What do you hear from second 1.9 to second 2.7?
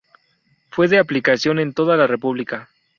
la República.